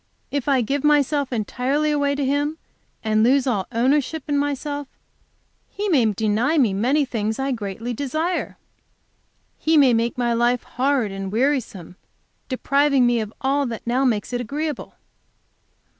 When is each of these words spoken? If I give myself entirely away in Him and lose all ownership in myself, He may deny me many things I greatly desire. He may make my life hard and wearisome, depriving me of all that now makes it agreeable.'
If 0.31 0.47
I 0.47 0.61
give 0.61 0.83
myself 0.83 1.31
entirely 1.31 1.91
away 1.91 2.13
in 2.13 2.17
Him 2.17 2.57
and 3.03 3.21
lose 3.21 3.45
all 3.45 3.67
ownership 3.71 4.23
in 4.27 4.35
myself, 4.35 4.87
He 5.69 5.89
may 5.89 6.05
deny 6.11 6.57
me 6.57 6.73
many 6.73 7.05
things 7.05 7.37
I 7.37 7.51
greatly 7.51 7.93
desire. 7.93 8.57
He 9.59 9.77
may 9.77 9.93
make 9.93 10.17
my 10.17 10.33
life 10.33 10.63
hard 10.63 11.11
and 11.11 11.31
wearisome, 11.31 11.97
depriving 12.49 13.05
me 13.05 13.19
of 13.19 13.31
all 13.41 13.67
that 13.67 13.85
now 13.85 14.03
makes 14.03 14.33
it 14.33 14.41
agreeable.' 14.41 14.95